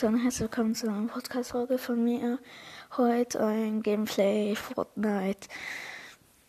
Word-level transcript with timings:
Leute 0.00 0.14
und 0.14 0.22
herzlich 0.22 0.48
willkommen 0.48 0.74
zu 0.74 0.88
einer 0.88 1.08
Podcast-Folge 1.08 1.76
von 1.76 2.02
mir. 2.02 2.38
Heute 2.96 3.44
ein 3.44 3.82
Gameplay 3.82 4.54
Fortnite. 4.54 5.46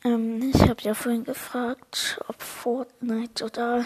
Ähm, 0.06 0.54
ich 0.54 0.62
habe 0.62 0.82
ja 0.82 0.94
vorhin 0.94 1.26
gefragt, 1.26 2.22
ob 2.30 2.42
Fortnite 2.42 3.44
oder 3.44 3.84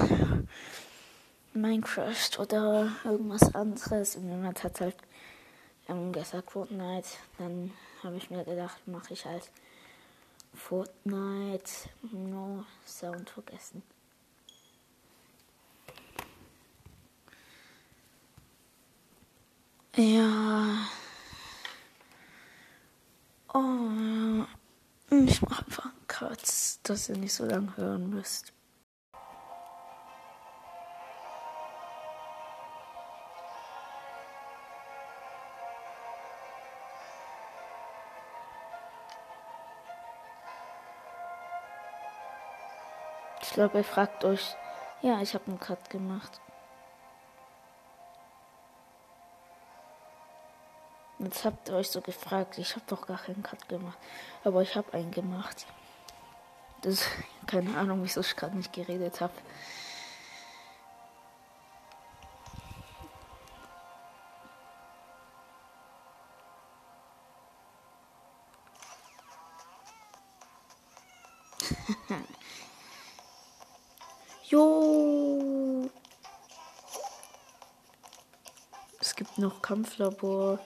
Minecraft 1.55 2.37
oder 2.37 2.91
irgendwas 3.05 3.55
anderes. 3.55 4.15
Und 4.17 4.29
jemand 4.29 4.63
hat 4.63 4.81
halt 4.81 4.97
ähm, 5.89 6.11
gesagt 6.11 6.51
Fortnite. 6.51 7.09
Dann 7.39 7.71
habe 8.03 8.17
ich 8.17 8.29
mir 8.29 8.43
gedacht, 8.43 8.87
mache 8.87 9.13
ich 9.13 9.25
halt 9.25 9.49
Fortnite. 10.53 11.71
No 12.11 12.65
Sound 12.85 13.31
vergessen. 13.31 13.81
Ja. 19.97 20.89
Oh. 23.53 24.43
Ich 25.09 25.41
mache 25.41 25.65
einfach 25.65 25.85
einen 25.85 26.07
Cut, 26.07 26.41
dass 26.83 27.07
ihr 27.07 27.15
nicht 27.17 27.33
so 27.33 27.45
lange 27.45 27.75
hören 27.77 28.09
müsst. 28.09 28.51
Ich 43.41 43.51
glaube, 43.53 43.77
ihr 43.77 43.83
fragt 43.85 44.25
euch, 44.25 44.55
ja, 45.01 45.21
ich 45.21 45.33
habe 45.33 45.45
einen 45.47 45.59
Cut 45.61 45.89
gemacht. 45.89 46.41
Jetzt 51.25 51.43
habt 51.43 51.69
ihr 51.69 51.75
euch 51.75 51.89
so 51.89 52.01
gefragt, 52.01 52.59
ich 52.59 52.75
habe 52.75 52.85
doch 52.85 53.07
gar 53.07 53.17
keinen 53.17 53.41
Cut 53.41 53.67
gemacht. 53.67 53.97
Aber 54.43 54.61
ich 54.61 54.75
habe 54.75 54.93
einen 54.93 55.09
gemacht. 55.09 55.65
Das, 56.83 57.03
keine 57.47 57.75
Ahnung, 57.75 58.03
wieso 58.03 58.21
ich 58.21 58.35
gerade 58.35 58.55
nicht 58.55 58.71
geredet 58.71 59.21
habe. 59.21 59.33
jo. 74.43 75.89
Es 79.01 79.15
gibt 79.15 79.39
noch 79.39 79.63
Kampflabor. 79.63 80.59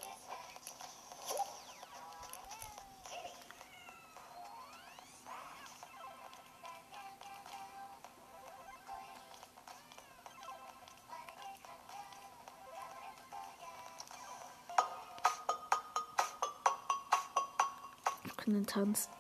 Tanzen. 18.70 19.12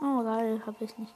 Oh, 0.00 0.22
geil, 0.22 0.62
habe 0.64 0.84
ich 0.84 0.96
nicht. 0.96 1.14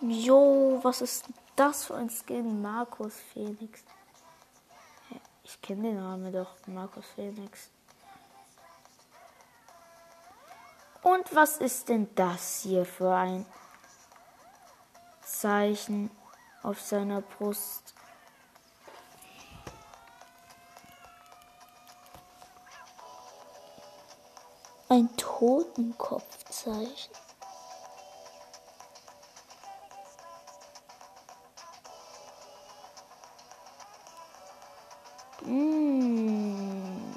Jo, 0.00 0.78
was 0.82 1.00
ist 1.00 1.24
das 1.56 1.86
für 1.86 1.96
ein 1.96 2.10
Skin? 2.10 2.62
Markus 2.62 3.14
Phoenix. 3.32 3.82
Ich 5.42 5.60
kenne 5.62 5.82
den 5.84 5.96
Namen 5.96 6.32
doch, 6.32 6.54
Markus 6.66 7.06
Phoenix. 7.14 7.70
Und 11.02 11.34
was 11.34 11.56
ist 11.56 11.88
denn 11.88 12.14
das 12.14 12.60
hier 12.60 12.84
für 12.84 13.14
ein 13.14 13.46
Zeichen 15.22 16.10
auf 16.62 16.80
seiner 16.80 17.20
Brust. 17.20 17.94
Ein 24.88 25.14
Totenkopfzeichen. 25.16 27.12
Mmh. 35.44 37.16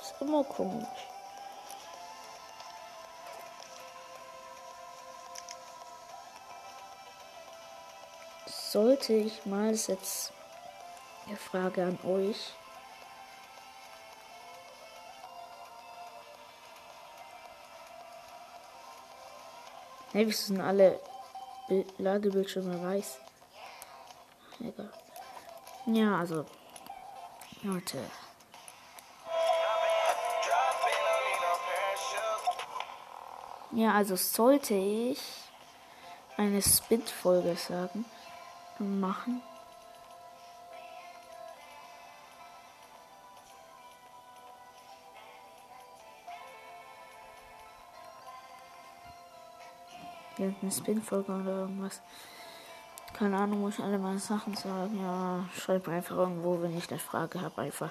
Ist 0.00 0.14
immer 0.20 0.44
komisch. 0.44 1.09
Sollte 8.70 9.14
ich 9.14 9.44
mal, 9.46 9.72
das 9.72 9.80
ist 9.80 9.88
jetzt 9.88 10.32
eine 11.26 11.36
Frage 11.36 11.82
an 11.82 11.98
euch. 12.04 12.54
Ne, 20.12 20.26
wieso 20.26 20.46
sind 20.46 20.60
alle 20.60 21.00
Ladebildschirme 21.98 22.80
weiß? 22.80 23.18
Egal. 24.60 24.92
Ja, 25.86 26.18
also. 26.18 26.46
Leute. 27.62 27.98
Ja, 33.72 33.94
also 33.94 34.16
sollte 34.16 34.74
ich 34.74 35.20
eine 36.36 36.62
Spin-Folge 36.62 37.56
sagen, 37.56 38.04
machen. 38.84 39.42
Irgendeine 50.38 50.72
Spin-Folge 50.72 51.32
oder 51.32 51.50
irgendwas. 51.50 52.00
Keine 53.12 53.36
Ahnung, 53.36 53.60
muss 53.60 53.78
ich 53.78 53.84
alle 53.84 53.98
meine 53.98 54.18
Sachen 54.18 54.54
sagen. 54.54 54.98
Ja, 54.98 55.44
schreib 55.54 55.86
einfach 55.88 56.16
irgendwo, 56.16 56.62
wenn 56.62 56.78
ich 56.78 56.88
eine 56.90 56.98
Frage 56.98 57.42
habe, 57.42 57.60
einfach 57.60 57.90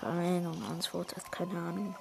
rein 0.00 0.46
und 0.46 0.62
antwortet. 0.70 1.32
Keine 1.32 1.58
Ahnung. 1.58 1.96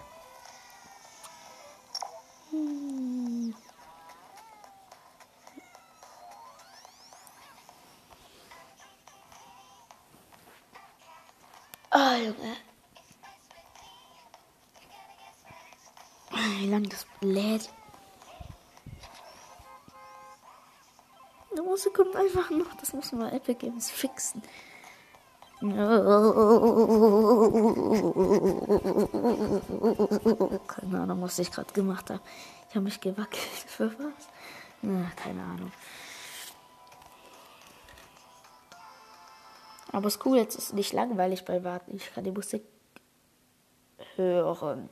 Musik 21.85 21.93
kommt 21.93 22.15
einfach 22.15 22.49
noch. 22.49 22.73
Das 22.79 22.93
muss 22.93 23.11
man 23.11 23.31
Epic 23.31 23.59
Games 23.59 23.91
fixen. 23.91 24.41
Keine 25.59 25.79
Ahnung, 30.99 31.21
was 31.21 31.37
ich 31.39 31.51
gerade 31.51 31.71
gemacht 31.73 32.09
habe. 32.09 32.21
Ich 32.69 32.75
habe 32.75 32.85
mich 32.85 32.99
gewackelt. 32.99 33.37
Für 33.67 33.91
was? 33.99 34.27
Na, 34.81 35.11
keine 35.15 35.43
Ahnung. 35.43 35.71
Aber 39.91 40.07
es 40.07 40.15
ist 40.15 40.25
cool, 40.25 40.37
jetzt 40.37 40.55
ist 40.55 40.63
es 40.67 40.73
nicht 40.73 40.91
langweilig 40.91 41.45
bei 41.45 41.63
Warten. 41.63 41.95
Ich 41.95 42.13
kann 42.13 42.23
die 42.23 42.31
Musik 42.31 42.63
hören. 44.15 44.89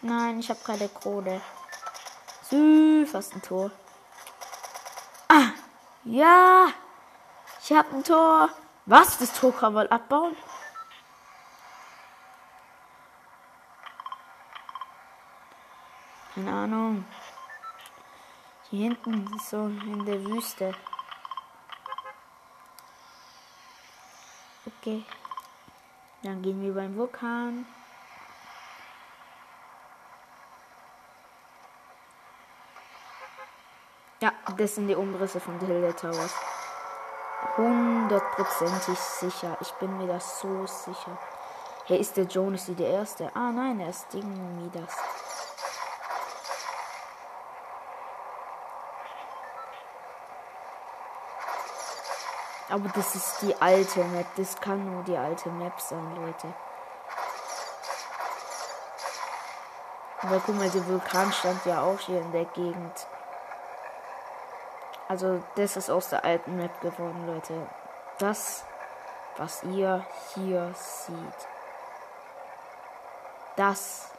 Nein, 0.00 0.38
ich 0.38 0.48
habe 0.48 0.60
keine 0.64 0.88
Krone. 0.88 1.40
Süß, 2.50 3.10
fast 3.10 3.34
ein 3.34 3.42
Tor. 3.42 3.70
Ah, 5.28 5.50
ja. 6.04 6.68
Ich 7.60 7.72
habe 7.72 7.88
ein 7.96 8.04
Tor. 8.04 8.48
Was? 8.86 9.18
Das 9.18 9.32
Tor 9.32 9.52
kann 9.54 9.74
man 9.74 9.88
abbauen? 9.88 10.36
Keine 16.34 16.52
Ahnung. 16.52 17.04
Hier 18.70 18.84
hinten 18.84 19.34
ist 19.34 19.50
so 19.50 19.66
in 19.66 20.04
der 20.04 20.24
Wüste. 20.24 20.74
Okay. 24.64 25.04
Dann 26.22 26.40
gehen 26.42 26.62
wir 26.62 26.74
beim 26.74 26.96
Vulkan. 26.96 27.66
Ja, 34.28 34.34
das 34.58 34.74
sind 34.74 34.88
die 34.88 34.94
Umrisse 34.94 35.40
von 35.40 35.58
Hilde 35.58 35.94
Towers. 35.94 36.34
Hundertprozentig 37.56 38.98
sicher. 38.98 39.56
Ich 39.62 39.72
bin 39.74 39.96
mir 39.96 40.06
das 40.06 40.40
so 40.40 40.66
sicher. 40.66 41.16
Hey, 41.86 41.98
ist 41.98 42.14
der 42.14 42.24
Jonas 42.24 42.66
der 42.66 42.88
Erste? 42.88 43.30
Ah, 43.34 43.50
nein, 43.50 43.80
er 43.80 43.88
ist 43.88 44.12
Ding 44.12 44.60
Midas. 44.60 44.94
Aber 52.68 52.88
das 52.90 53.14
ist 53.14 53.40
die 53.40 53.58
alte 53.62 54.04
Map. 54.04 54.26
Das 54.36 54.60
kann 54.60 54.92
nur 54.92 55.04
die 55.04 55.16
alte 55.16 55.48
Map 55.48 55.80
sein, 55.80 56.16
Leute. 56.16 56.52
Aber 60.20 60.42
guck 60.44 60.54
mal, 60.54 60.68
der 60.68 60.86
Vulkan 60.86 61.32
stand 61.32 61.64
ja 61.64 61.80
auch 61.80 61.98
hier 62.00 62.20
in 62.20 62.32
der 62.32 62.44
Gegend. 62.44 63.06
Also, 65.08 65.42
das 65.56 65.78
ist 65.78 65.88
aus 65.88 66.10
der 66.10 66.22
alten 66.22 66.56
Map 66.56 66.82
geworden, 66.82 67.26
Leute. 67.26 67.66
Das, 68.18 68.62
was 69.38 69.62
ihr 69.62 70.06
hier 70.34 70.74
seht. 70.74 71.48
Das 73.56 74.10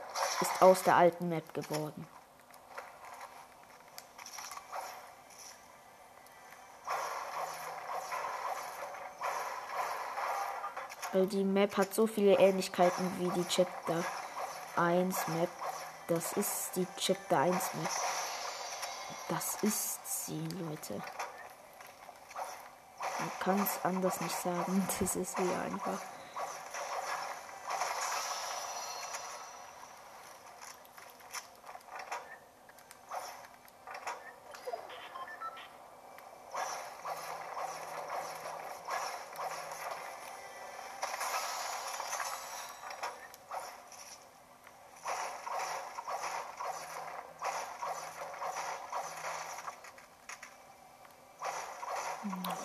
ist 0.42 0.62
aus 0.62 0.82
der 0.82 0.96
alten 0.96 1.30
Map 1.30 1.54
geworden. 1.54 2.08
Weil 11.14 11.28
die 11.28 11.44
Map 11.44 11.78
hat 11.78 11.94
so 11.94 12.08
viele 12.08 12.38
Ähnlichkeiten 12.40 13.12
wie 13.20 13.30
die 13.30 13.48
Chapter 13.48 14.04
1 14.76 15.28
Map. 15.30 15.50
Das 16.08 16.34
ist 16.34 16.76
die 16.76 16.88
Chapter 16.98 17.40
1 17.40 17.74
Map. 17.76 17.92
Das 19.30 19.62
ist 19.62 20.26
sie, 20.26 20.48
Leute. 20.60 20.96
Man 23.20 23.32
kann 23.40 23.62
es 23.62 23.86
anders 23.86 24.20
nicht 24.22 24.36
sagen. 24.36 24.88
Das 25.00 25.16
ist 25.16 25.38
wie 25.38 25.54
einfach. 25.54 26.00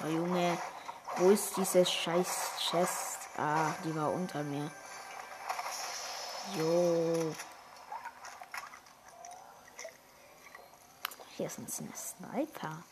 Oh, 0.04 0.08
Junge, 0.08 0.58
wo 1.16 1.30
ist 1.30 1.53
diese 1.64 1.86
scheiß 1.86 2.50
Chest? 2.58 3.18
Ah, 3.38 3.72
die 3.82 3.94
war 3.96 4.12
unter 4.12 4.42
mir. 4.42 4.70
Jo. 6.58 7.34
Hier 11.36 11.46
ist 11.46 11.58
ein 11.58 11.68
Sniper. 11.68 12.82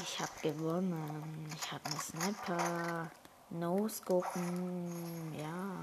Ich 0.00 0.20
hab 0.20 0.42
gewonnen. 0.42 1.48
Ich 1.56 1.72
hab 1.72 1.84
einen 1.86 2.00
Sniper. 2.00 3.10
No-Scopen. 3.50 5.34
Ja. 5.34 5.78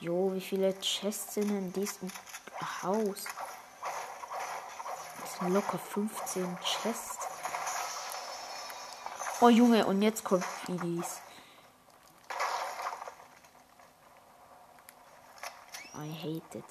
Jo, 0.00 0.34
wie 0.34 0.40
viele 0.40 0.78
Chests 0.80 1.34
sind 1.34 1.48
in 1.48 1.72
diesem 1.72 2.10
Haus? 2.82 3.24
Das 5.22 5.38
sind 5.38 5.54
locker 5.54 5.78
15 5.78 6.58
Chests. 6.62 7.29
Oh 9.42 9.48
Junge, 9.48 9.86
und 9.86 10.02
jetzt 10.02 10.22
kommt 10.22 10.44
Fidis. 10.44 11.22
I 15.94 16.12
hate 16.12 16.58
it. 16.58 16.64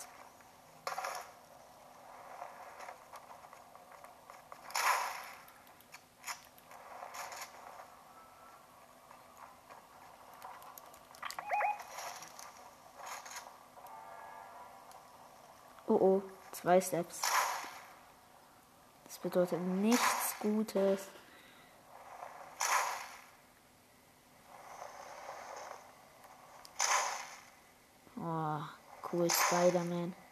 Oh 15.88 15.94
oh, 15.96 16.24
zwei 16.52 16.80
Steps. 16.80 17.22
Das 19.06 19.18
bedeutet 19.18 19.60
nichts 19.60 20.36
Gutes. 20.40 21.08
Oh, 28.22 28.60
cool 29.20 29.30
Spider-Man. 29.30 30.29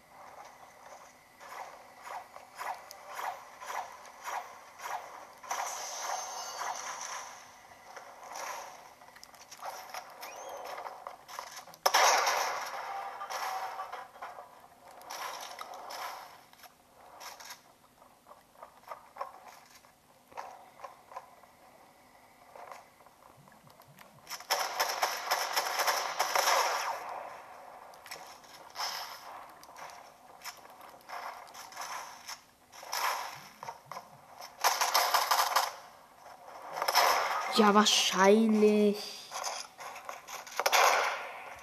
Ja, 37.58 37.74
wahrscheinlich. 37.74 39.32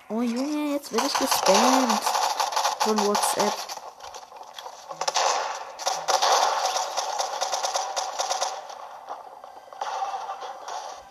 Oh 0.09 0.23
Junge, 0.23 0.73
jetzt 0.73 0.93
werde 0.93 1.07
ich 1.07 1.15
gespammt. 1.15 2.03
Von 2.81 3.07
WhatsApp. 3.07 3.55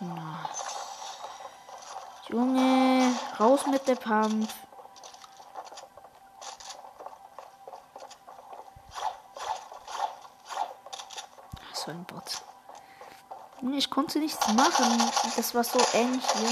Na. 0.01 0.49
Junge, 2.27 3.15
raus 3.39 3.65
mit 3.67 3.87
der 3.87 3.95
Pump. 3.95 4.49
So 11.73 11.91
ein 11.91 12.03
Bot. 12.03 12.43
Ich 13.71 13.89
konnte 13.89 14.19
nichts 14.19 14.45
machen. 14.53 15.01
Das 15.37 15.55
war 15.55 15.63
so 15.63 15.79
eng 15.93 16.19
hier. 16.19 16.49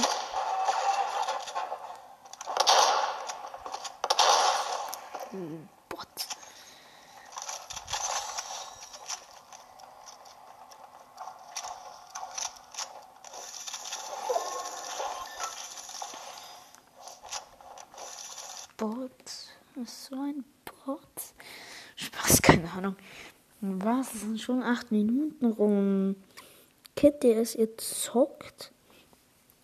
Bot. 5.90 6.08
Bot. 18.78 19.12
So 19.86 20.16
ein 20.16 20.44
Bot. 20.86 21.02
Spaß, 21.96 22.42
keine 22.42 22.72
Ahnung. 22.72 22.96
Was? 23.62 24.16
Es 24.16 24.22
sind 24.22 24.42
schon 24.42 24.64
acht 24.64 24.92
Minuten 24.92 25.52
rum. 25.52 25.81
Kid, 27.02 27.24
der 27.24 27.42
es 27.42 27.56
ihr 27.56 27.76
zockt 27.80 28.72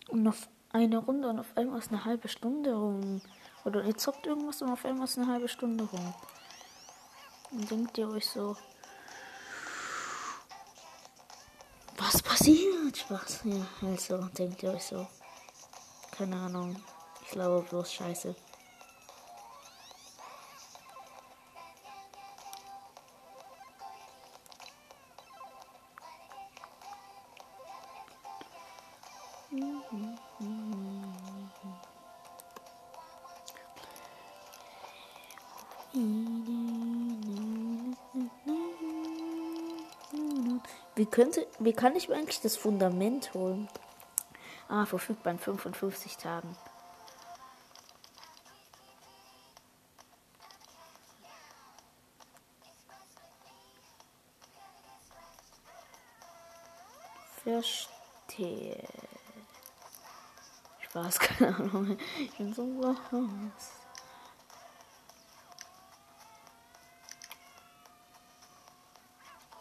und 0.08 0.26
auf 0.26 0.48
eine 0.72 0.98
Runde 0.98 1.28
und 1.28 1.38
auf 1.38 1.56
einmal 1.56 1.78
ist 1.78 1.92
eine 1.92 2.04
halbe 2.04 2.26
Stunde 2.26 2.74
rum. 2.74 3.22
Oder 3.64 3.84
ihr 3.84 3.96
zockt 3.96 4.26
irgendwas 4.26 4.60
und 4.60 4.72
auf 4.72 4.84
einmal 4.84 5.04
ist 5.04 5.18
eine 5.18 5.28
halbe 5.28 5.46
Stunde 5.46 5.84
rum. 5.84 6.14
Und 7.52 7.70
denkt 7.70 7.96
ihr 7.96 8.08
euch 8.08 8.26
so, 8.26 8.56
was 11.96 12.20
passiert? 12.20 12.96
Spaß. 12.96 13.42
Ja, 13.44 13.68
also 13.82 14.18
denkt 14.36 14.60
ihr 14.64 14.72
euch 14.72 14.82
so. 14.82 15.06
Keine 16.10 16.34
Ahnung. 16.34 16.74
Ich 17.24 17.30
glaube 17.30 17.64
bloß 17.70 17.92
Scheiße. 17.92 18.34
Könnte, 41.18 41.48
wie 41.58 41.72
kann 41.72 41.96
ich 41.96 42.08
mir 42.08 42.14
eigentlich 42.14 42.42
das 42.42 42.56
Fundament 42.56 43.34
holen? 43.34 43.68
Ah, 44.68 44.86
verfügbar 44.86 45.32
in 45.32 45.40
55 45.40 46.16
Tagen. 46.16 46.56
Verstehe. 57.42 58.86
Spaß, 60.82 61.18
keine 61.18 61.56
Ahnung. 61.56 61.98
Ich 62.20 62.36
bin 62.36 62.54
so 62.54 62.62
was. 62.80 63.72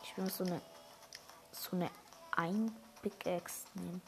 Ich 0.04 0.16
will 0.16 0.30
so 0.30 0.44
eine 0.44 0.62
so 1.70 1.76
eine 1.76 1.90
ein 2.36 2.72
Pickaxe 3.02 3.66
nehmen. 3.74 4.02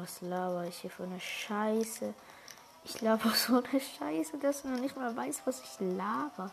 Was 0.00 0.20
laber 0.20 0.64
ich 0.64 0.78
hier 0.78 0.90
für 0.90 1.02
eine 1.02 1.18
Scheiße? 1.18 2.14
Ich 2.84 3.00
laber 3.00 3.30
so 3.34 3.62
eine 3.62 3.80
Scheiße, 3.80 4.38
dass 4.38 4.64
man 4.64 4.80
nicht 4.80 4.96
mal 4.96 5.14
weiß, 5.16 5.42
was 5.44 5.60
ich 5.60 5.80
laber. 5.80 6.50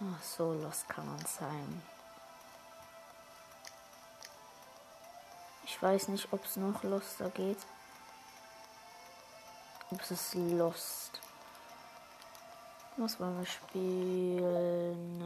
Oh, 0.00 0.04
so 0.22 0.52
los 0.52 0.84
kann 0.88 1.06
man 1.06 1.26
sein. 1.26 1.82
Ich 5.64 5.82
weiß 5.82 6.08
nicht, 6.08 6.32
ob 6.32 6.44
es 6.44 6.56
noch 6.56 6.84
loster 6.84 7.30
geht. 7.30 7.58
Es 9.90 10.10
ist 10.10 10.34
Lost. 10.34 11.18
Was 12.98 13.18
wollen 13.18 13.38
wir 13.38 13.46
spielen? 13.46 15.22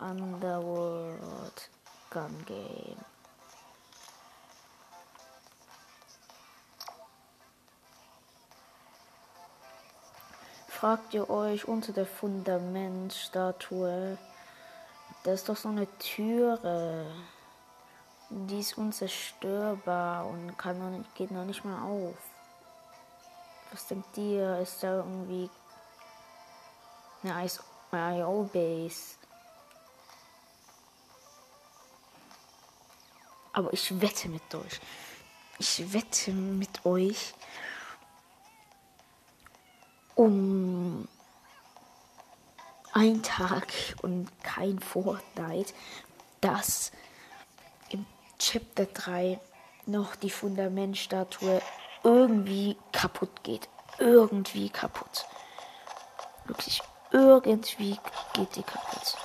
Underworld 0.00 1.70
Gun 2.10 2.44
Game. 2.46 2.98
Fragt 10.68 11.14
ihr 11.14 11.30
euch 11.30 11.66
unter 11.66 11.92
der 11.92 12.06
Fundamentstatue, 12.06 14.18
da 15.26 15.32
ist 15.32 15.48
doch 15.48 15.56
so 15.56 15.68
eine 15.68 15.88
Türe. 15.98 17.12
Die 18.30 18.60
ist 18.60 18.78
unzerstörbar 18.78 20.24
und 20.24 20.56
kann 20.56 20.78
noch 20.78 20.96
nicht, 20.96 21.14
geht 21.16 21.32
noch 21.32 21.44
nicht 21.44 21.64
mal 21.64 21.82
auf. 21.82 22.16
Was 23.72 23.88
denkt 23.88 24.16
ihr? 24.18 24.58
Ist 24.60 24.84
da 24.84 24.98
irgendwie 24.98 25.50
eine 27.24 27.50
IO-Base? 27.92 29.16
Aber 33.52 33.72
ich 33.72 34.00
wette 34.00 34.28
mit 34.28 34.54
euch. 34.54 34.80
Ich 35.58 35.92
wette 35.92 36.30
mit 36.30 36.86
euch. 36.86 37.34
Um 40.14 41.08
ein 42.96 43.22
Tag 43.22 43.68
und 44.00 44.30
kein 44.42 44.78
Fortnite, 44.78 45.74
dass 46.40 46.92
im 47.90 48.06
Chapter 48.38 48.86
3 48.86 49.38
noch 49.84 50.16
die 50.16 50.30
Fundamentstatue 50.30 51.60
irgendwie 52.02 52.78
kaputt 52.92 53.42
geht. 53.42 53.68
Irgendwie 53.98 54.70
kaputt. 54.70 55.26
Wirklich, 56.46 56.80
irgendwie 57.10 57.98
geht 58.32 58.56
die 58.56 58.62
kaputt. 58.62 59.18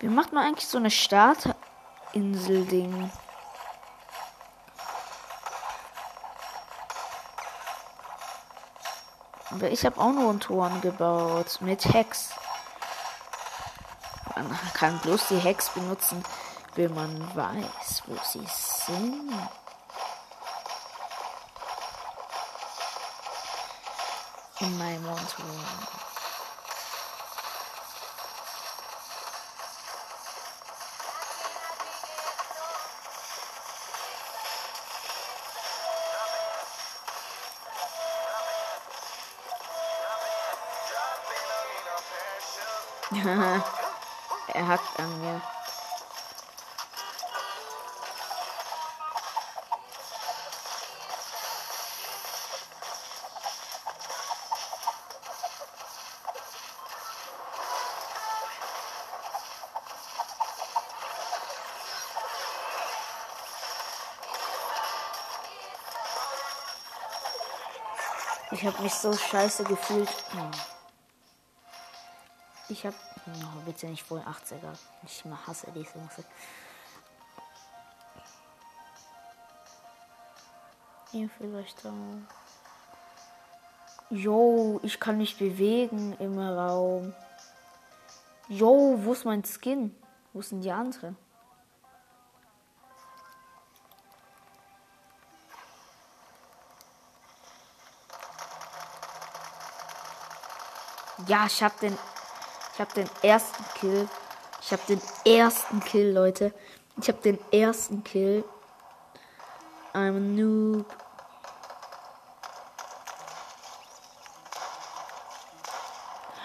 Wie 0.00 0.08
macht 0.08 0.34
man 0.34 0.44
eigentlich 0.44 0.68
so 0.68 0.76
eine 0.76 0.90
Starterinsel-Ding? 0.90 3.10
Aber 9.52 9.70
ich 9.70 9.84
habe 9.84 10.00
auch 10.00 10.12
nur 10.12 10.30
einen 10.30 10.40
Toren 10.40 10.80
gebaut 10.80 11.58
mit 11.60 11.84
Hex. 11.92 12.30
Man 14.34 14.58
kann 14.74 14.98
bloß 15.00 15.28
die 15.28 15.38
Hex 15.38 15.68
benutzen, 15.70 16.24
wenn 16.74 16.94
man 16.94 17.36
weiß, 17.36 18.02
wo 18.06 18.16
sie 18.24 18.46
sind. 18.46 19.32
In 24.60 24.78
meinem 24.78 25.04
One-to-One. 25.06 26.11
er 44.54 44.66
hackt 44.66 44.98
an 44.98 45.20
mir. 45.20 45.40
Ich 68.50 68.66
habe 68.66 68.82
mich 68.82 68.92
so 68.94 69.12
scheiße 69.12 69.64
gefühlt. 69.64 70.08
Hm. 70.32 70.71
Ich 72.72 72.86
habe 72.86 72.96
Oh, 73.26 73.60
bitte 73.66 73.86
nicht 73.86 74.10
wohl 74.10 74.20
80er. 74.20 74.72
Ich 75.04 75.24
hasse 75.46 75.70
die 75.72 75.84
Songs. 75.84 76.24
Hier 81.10 81.28
vielleicht 81.38 81.86
auch. 81.86 81.92
Jo, 84.10 84.80
ich 84.82 84.98
kann 84.98 85.18
mich 85.18 85.36
bewegen 85.38 86.16
im 86.18 86.38
Raum. 86.38 87.14
Jo, 88.48 88.98
wo 89.02 89.12
ist 89.12 89.26
mein 89.26 89.44
Skin? 89.44 89.94
Wo 90.32 90.40
sind 90.42 90.62
die 90.62 90.72
anderen? 90.72 91.16
Ja, 101.28 101.46
ich 101.46 101.62
hab 101.62 101.78
den 101.78 101.96
ich 102.74 102.80
habe 102.80 102.92
den 102.94 103.10
ersten 103.22 103.64
Kill. 103.78 104.08
Ich 104.60 104.72
habe 104.72 104.82
den 104.88 105.00
ersten 105.24 105.80
Kill, 105.80 106.12
Leute. 106.12 106.54
Ich 107.00 107.08
habe 107.08 107.18
den 107.18 107.38
ersten 107.52 108.04
Kill. 108.04 108.44
I'm 109.92 110.16
a 110.16 110.20
noob. 110.20 110.86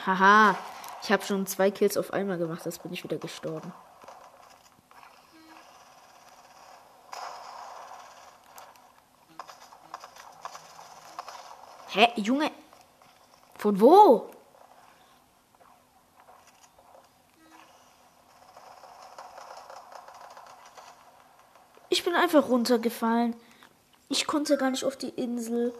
Haha. 0.05 0.55
Ich 1.03 1.11
habe 1.11 1.23
schon 1.23 1.47
zwei 1.47 1.71
Kills 1.71 1.95
auf 1.95 2.11
einmal 2.11 2.37
gemacht. 2.37 2.65
Das 2.65 2.79
bin 2.79 2.91
ich 2.91 3.03
wieder 3.03 3.17
gestorben. 3.17 3.73
Hä, 11.89 12.11
Junge? 12.15 12.51
Von 13.57 13.79
wo? 13.79 14.29
Einfach 22.27 22.49
runtergefallen. 22.49 23.37
Ich 24.09 24.27
konnte 24.27 24.57
gar 24.57 24.69
nicht 24.69 24.83
auf 24.83 24.97
die 24.97 25.09
Insel. 25.09 25.73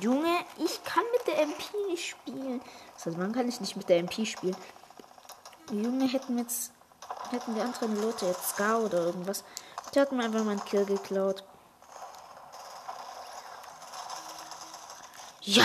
Junge, 0.00 0.36
ich 0.58 0.84
kann 0.84 1.02
mit 1.12 1.26
der 1.26 1.42
MP 1.42 1.64
nicht 1.88 2.10
spielen. 2.10 2.60
Das 2.94 3.06
heißt, 3.06 3.18
man 3.18 3.32
kann 3.32 3.48
ich 3.48 3.60
nicht 3.60 3.76
mit 3.76 3.88
der 3.88 3.98
MP 3.98 4.24
spielen. 4.24 4.56
Junge, 5.72 6.06
hätten 6.06 6.38
jetzt 6.38 6.70
hätten 7.32 7.56
die 7.56 7.60
anderen 7.60 8.00
Leute 8.00 8.26
jetzt 8.26 8.50
Scar 8.50 8.82
oder 8.82 8.98
irgendwas. 9.06 9.42
Die 9.94 10.00
hatten 10.00 10.16
mir 10.16 10.24
einfach 10.24 10.44
meinen 10.44 10.64
Kill 10.64 10.84
geklaut. 10.84 11.42
Ja. 15.46 15.64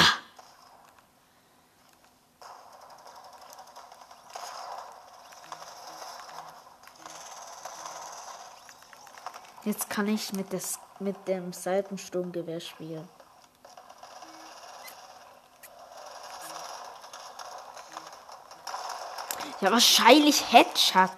Jetzt 9.63 9.89
kann 9.89 10.07
ich 10.07 10.33
mit, 10.33 10.53
des, 10.53 10.77
mit 10.99 11.27
dem 11.27 11.51
Seitensturmgewehr 11.51 12.59
spielen. 12.59 13.09
Ja, 19.61 19.71
wahrscheinlich 19.71 20.51
Headshot. 20.51 21.09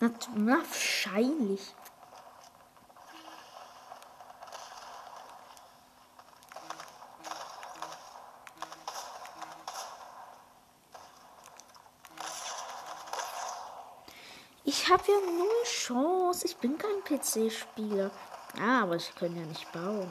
Na, 0.00 0.10
wahrscheinlich. 0.34 1.60
Ich 14.88 14.92
habe 14.94 15.04
ja 15.06 15.20
null 15.20 15.64
Chance. 15.64 16.46
Ich 16.46 16.56
bin 16.56 16.78
kein 16.78 17.04
PC-Spieler. 17.04 18.10
Ah, 18.58 18.84
aber 18.84 18.96
ich 18.96 19.14
kann 19.14 19.36
ja 19.36 19.44
nicht 19.44 19.70
bauen. 19.70 20.10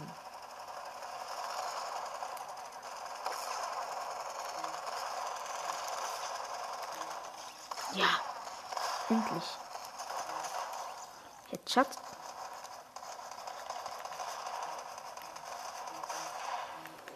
Ja, 7.96 8.22
endlich. 9.10 9.58
Headshot. 11.50 11.88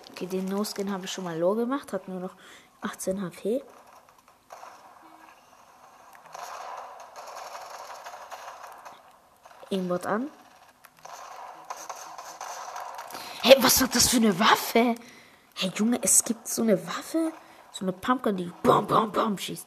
Okay, 0.10 0.26
den 0.26 0.46
No-Skin 0.46 0.92
habe 0.92 1.06
ich 1.06 1.12
schon 1.12 1.26
mal 1.26 1.38
low 1.38 1.54
gemacht. 1.54 1.94
Hat 1.94 2.08
nur 2.08 2.22
noch 2.22 2.34
18 2.82 3.22
HP. 3.22 3.64
Irgendwas 9.72 10.06
an. 10.06 10.30
Hey, 13.42 13.56
was 13.60 13.82
war 13.82 13.88
das 13.88 14.10
für 14.10 14.18
eine 14.18 14.38
Waffe? 14.40 14.96
Hey 15.56 15.72
Junge, 15.76 16.00
es 16.04 16.24
gibt 16.24 16.48
so 16.48 16.62
eine 16.62 16.86
Waffe, 16.88 17.34
so 17.72 17.86
eine 17.86 17.94
Pumpkin, 17.94 18.38
die 18.38 18.52
bom 18.62 18.86
bom 18.86 19.12
bom 19.12 19.38
schießt. 19.38 19.66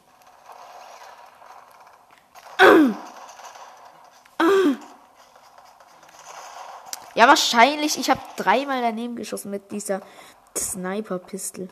Ja, 7.15 7.29
wahrscheinlich. 7.29 7.97
Ich 7.97 8.09
habe 8.09 8.19
dreimal 8.35 8.81
daneben 8.81 9.15
geschossen 9.15 9.49
mit 9.49 9.71
dieser 9.71 10.01
Sniper-Pistol. 10.57 11.69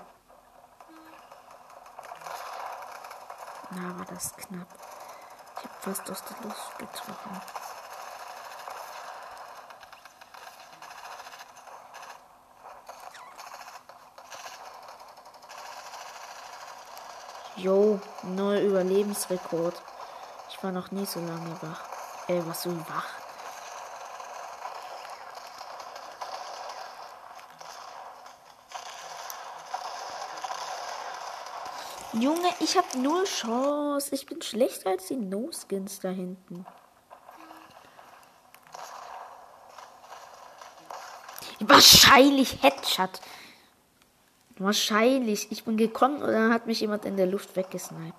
Na, 3.71 3.97
war 3.97 4.05
das 4.05 4.33
knapp. 4.37 4.67
Ich 5.57 5.63
habe 5.65 5.75
fast 5.81 6.09
aus 6.09 6.23
der 6.23 6.47
Luft 6.47 6.79
getroffen. 6.79 7.41
Jo, 17.55 17.99
neuer 18.23 18.61
Überlebensrekord. 18.61 19.79
Ich 20.49 20.63
war 20.63 20.71
noch 20.71 20.89
nie 20.89 21.05
so 21.05 21.19
lange 21.19 21.55
wach. 21.61 21.83
Äh, 22.27 22.41
was 22.45 22.63
so 22.63 22.71
wach? 22.89 23.05
Junge, 32.13 32.49
ich 32.59 32.75
hab 32.75 32.95
null 32.95 33.23
Chance. 33.25 34.15
Ich 34.15 34.25
bin 34.25 34.41
schlechter 34.41 34.89
als 34.89 35.07
die 35.07 35.15
No-Skins 35.15 35.99
da 35.99 36.09
hinten. 36.09 36.65
Wahrscheinlich 41.59 42.63
Headshot. 42.63 43.21
Wahrscheinlich. 44.63 45.51
Ich 45.51 45.65
bin 45.65 45.75
gekommen 45.75 46.21
und 46.21 46.31
dann 46.31 46.53
hat 46.53 46.67
mich 46.67 46.79
jemand 46.79 47.03
in 47.03 47.17
der 47.17 47.25
Luft 47.25 47.57
weggesniped. 47.57 48.13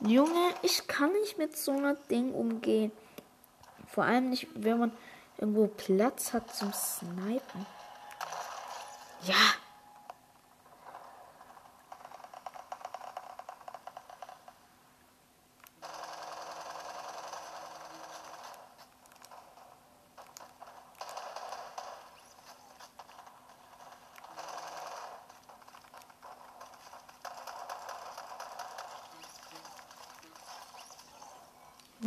Junge, 0.00 0.54
ich 0.62 0.86
kann 0.86 1.12
nicht 1.12 1.36
mit 1.36 1.58
so 1.58 1.72
einer 1.72 1.94
Ding 1.94 2.32
umgehen. 2.32 2.90
Vor 3.86 4.04
allem 4.04 4.30
nicht, 4.30 4.48
wenn 4.54 4.78
man 4.78 4.92
irgendwo 5.36 5.66
Platz 5.66 6.32
hat 6.32 6.54
zum 6.54 6.72
Snipen. 6.72 7.66
Ja. 9.24 9.59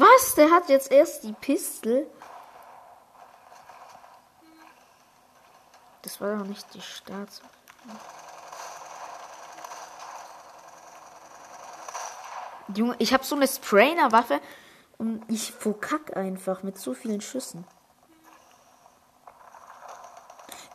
Was? 0.04 0.36
Der 0.36 0.52
hat 0.52 0.68
jetzt 0.68 0.92
erst 0.92 1.24
die 1.24 1.32
Pistole. 1.32 2.08
Das 6.02 6.20
war 6.20 6.36
doch 6.36 6.46
nicht 6.46 6.66
die 6.74 6.82
Staats. 6.82 7.42
Junge, 12.76 12.96
ich 13.00 13.14
habe 13.14 13.24
so 13.24 13.36
eine 13.36 13.48
Sprainer-Waffe 13.48 14.42
und 14.98 15.24
ich 15.30 15.52
verkack 15.54 16.18
einfach 16.18 16.64
mit 16.64 16.78
so 16.78 16.94
vielen 16.94 17.22
Schüssen. 17.22 17.66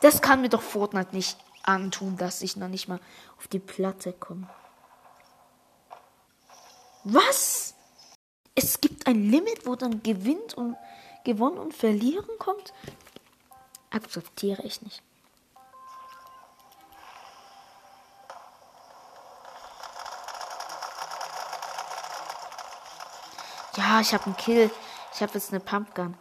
Das 0.01 0.21
kann 0.21 0.41
mir 0.41 0.49
doch 0.49 0.61
Fortnite 0.61 1.15
nicht 1.15 1.37
antun, 1.63 2.17
dass 2.17 2.41
ich 2.41 2.55
noch 2.55 2.67
nicht 2.67 2.87
mal 2.87 2.99
auf 3.37 3.47
die 3.47 3.59
Platte 3.59 4.13
komme. 4.13 4.49
Was? 7.03 7.75
Es 8.55 8.81
gibt 8.81 8.98
ein 9.09 9.29
Limit, 9.29 9.65
wo 9.65 9.75
dann 9.75 10.03
gewinnt 10.03 10.53
und 10.53 10.75
gewonnen 11.23 11.57
und 11.57 11.73
verlieren 11.73 12.29
kommt? 12.37 12.73
Akzeptiere 13.89 14.61
ich 14.63 14.81
nicht. 14.83 15.01
Ja, 23.75 23.99
ich 24.01 24.13
habe 24.13 24.25
einen 24.25 24.37
Kill. 24.37 24.69
Ich 25.13 25.21
habe 25.21 25.33
jetzt 25.33 25.51
eine 25.51 25.59
Pumpgun. 25.59 26.15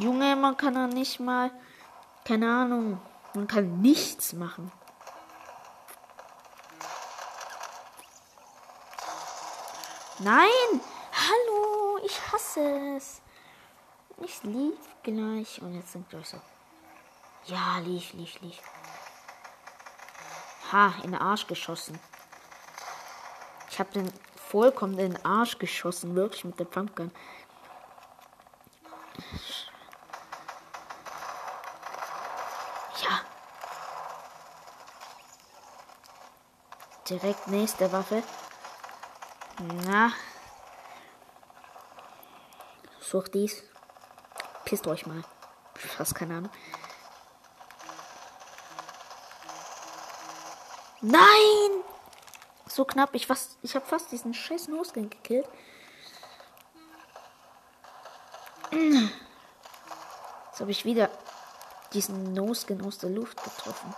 Junge, 0.00 0.33
man 0.44 0.58
kann 0.58 0.74
doch 0.74 0.94
nicht 0.94 1.20
mal, 1.20 1.50
keine 2.22 2.46
Ahnung, 2.46 3.00
man 3.34 3.46
kann 3.46 3.80
nichts 3.80 4.34
machen. 4.34 4.70
Nein! 10.18 10.80
Hallo, 11.12 11.98
ich 12.04 12.20
hasse 12.30 12.60
es. 12.94 13.22
Ich 14.20 14.42
lief 14.42 14.78
gleich 15.02 15.62
und 15.62 15.74
jetzt 15.74 15.92
sind 15.92 16.12
wir 16.12 16.22
so. 16.22 16.38
Ja, 17.46 17.78
lief, 17.78 18.12
lief, 18.12 18.38
lief. 18.42 18.60
Ha, 20.72 20.92
in 21.04 21.12
den 21.12 21.20
Arsch 21.20 21.46
geschossen. 21.46 21.98
Ich 23.70 23.78
habe 23.78 23.92
den 23.92 24.12
vollkommen 24.36 24.98
in 24.98 25.14
den 25.14 25.24
Arsch 25.24 25.58
geschossen, 25.58 26.14
wirklich 26.14 26.44
mit 26.44 26.60
der 26.60 26.66
Pumpgun. 26.66 27.10
Ja. 33.02 33.20
Direkt 37.08 37.48
nächste 37.48 37.92
Waffe. 37.92 38.22
Na. 39.84 40.12
Such 43.00 43.28
dies. 43.28 43.62
Pisst 44.64 44.86
euch 44.86 45.06
mal. 45.06 45.22
Fast 45.74 46.14
keine 46.14 46.38
Ahnung. 46.38 46.50
Nein! 51.02 51.84
So 52.66 52.86
knapp. 52.86 53.14
Ich, 53.14 53.26
fast, 53.26 53.58
ich 53.62 53.74
habe 53.74 53.84
fast 53.84 54.10
diesen 54.10 54.32
scheiß 54.32 54.68
Noskin 54.68 55.10
gekillt. 55.10 55.46
Jetzt 58.70 60.60
habe 60.60 60.70
ich 60.70 60.84
wieder 60.84 61.10
diesen 61.92 62.32
Noskin 62.32 62.84
aus 62.84 62.98
der 62.98 63.10
Luft 63.10 63.42
getroffen. 63.44 63.94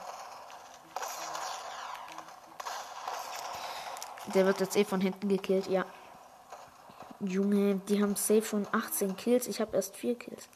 Der 4.35 4.45
wird 4.45 4.61
jetzt 4.61 4.77
eh 4.77 4.85
von 4.85 5.01
hinten 5.01 5.29
gekillt, 5.29 5.69
ja. 5.69 5.85
Junge, 7.21 7.77
die 7.89 8.03
haben 8.03 8.17
safe 8.17 8.43
schon 8.43 8.67
18 8.73 9.17
Kills. 9.17 9.47
Ich 9.47 9.61
habe 9.61 9.75
erst 9.77 9.97
4 9.97 10.19
Kills. 10.19 10.49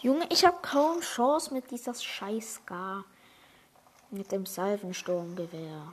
Junge, 0.00 0.26
ich 0.30 0.44
habe 0.44 0.56
kaum 0.62 1.00
Chance 1.00 1.54
mit 1.54 1.70
dieser 1.70 1.94
scheiß 1.94 2.62
Gar. 2.66 3.04
Mit 4.10 4.32
dem 4.32 4.46
Salvensturmgewehr. 4.46 5.92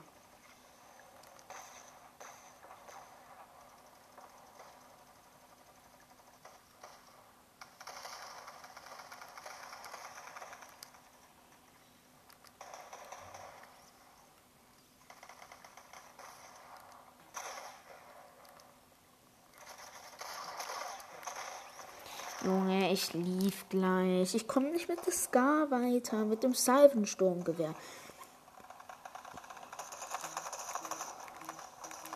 Junge, 22.42 22.90
ich 22.90 23.12
lief 23.12 23.68
gleich. 23.68 24.34
Ich 24.34 24.48
komme 24.48 24.70
nicht 24.70 24.88
mit 24.88 25.04
der 25.04 25.12
Scar 25.12 25.70
weiter, 25.70 26.24
mit 26.24 26.42
dem 26.42 26.54
Salvensturmgewehr. 26.54 27.74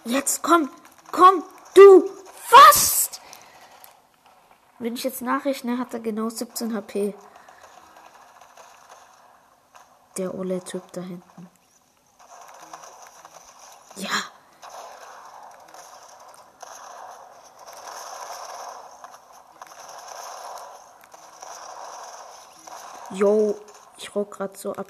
Jetzt 0.07 0.43
komm, 0.43 0.71
komm, 1.13 1.43
du 1.75 2.11
fast! 2.35 3.21
Wenn 4.79 4.95
ich 4.95 5.05
jetzt 5.05 5.23
nachrechne, 5.23 5.79
hat 5.79 5.95
er 5.95 6.01
genau 6.01 6.29
17 6.29 6.75
HP. 6.75 7.15
Der 10.17 10.35
olle 10.35 10.63
Typ 10.63 10.93
da. 10.93 11.03
Ja. 13.97 14.11
Yo, 23.11 23.55
grad 24.35 24.57
so 24.57 24.73
ab. 24.75 24.87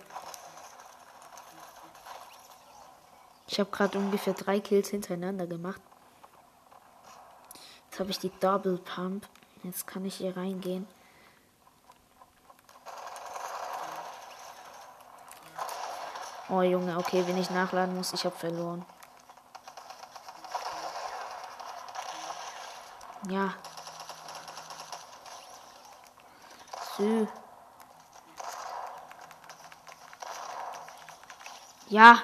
Ich 3.46 3.60
habe 3.60 3.70
gerade 3.70 3.98
ungefähr 3.98 4.34
drei 4.34 4.58
Kills 4.58 4.88
hintereinander 4.88 5.46
gemacht. 5.46 5.80
Jetzt 7.84 8.00
habe 8.00 8.10
ich 8.10 8.18
die 8.18 8.32
Double 8.40 8.78
Pump. 8.78 9.28
Jetzt 9.62 9.86
kann 9.86 10.04
ich 10.04 10.16
hier 10.16 10.36
reingehen. 10.36 10.88
Oh 16.48 16.62
Junge, 16.62 16.98
okay, 16.98 17.24
wenn 17.26 17.38
ich 17.38 17.50
nachladen 17.50 17.96
muss, 17.96 18.12
ich 18.12 18.24
habe 18.24 18.36
verloren. 18.36 18.84
Ja. 23.28 23.54
Sü. 26.96 27.26
Ja. 31.94 32.18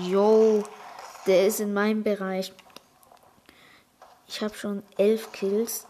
Jo, 0.00 0.64
der 1.24 1.46
ist 1.46 1.60
in 1.60 1.72
meinem 1.72 2.02
Bereich. 2.02 2.52
Ich 4.26 4.42
habe 4.42 4.54
schon 4.54 4.82
elf 4.98 5.30
Kills. 5.30 5.86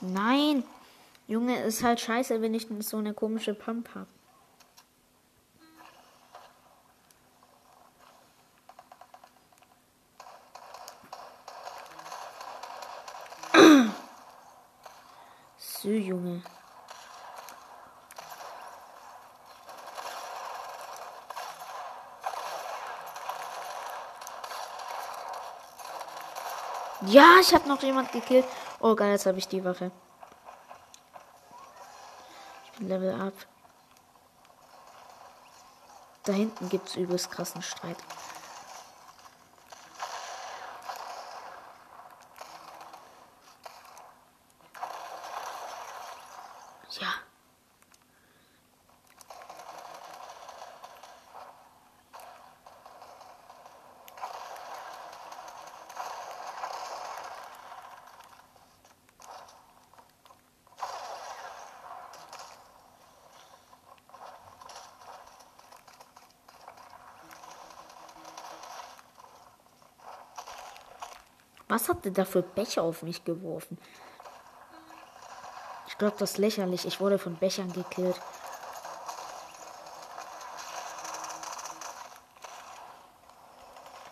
Nein. 0.00 0.64
Junge, 1.26 1.59
ist 1.70 1.84
halt 1.84 2.00
scheiße, 2.00 2.42
wenn 2.42 2.52
ich 2.52 2.66
so 2.80 2.96
eine 2.96 3.14
komische 3.14 3.54
Pump 3.54 3.90
habe. 3.94 4.08
So, 15.58 15.88
Junge. 15.88 16.42
Ja, 27.06 27.36
ich 27.40 27.54
habe 27.54 27.68
noch 27.68 27.82
jemand 27.82 28.10
gekillt. 28.12 28.44
Oh 28.80 28.94
geil, 28.94 29.12
jetzt 29.12 29.26
habe 29.26 29.38
ich 29.38 29.48
die 29.48 29.64
Waffe. 29.64 29.90
Level 32.90 33.14
up. 33.20 33.34
Da 36.24 36.32
hinten 36.32 36.68
gibt 36.68 36.88
es 36.88 36.96
übelst 36.96 37.30
krassen 37.30 37.62
Streit. 37.62 37.96
Ja. 46.98 47.12
Was 71.70 71.88
hat 71.88 72.04
der 72.04 72.10
da 72.10 72.24
für 72.24 72.42
Becher 72.42 72.82
auf 72.82 73.04
mich 73.04 73.24
geworfen? 73.24 73.78
Ich 75.86 75.96
glaube, 75.98 76.16
das 76.18 76.32
ist 76.32 76.38
lächerlich. 76.38 76.84
Ich 76.84 77.00
wurde 77.00 77.16
von 77.16 77.36
Bechern 77.36 77.72
gekillt. 77.72 78.20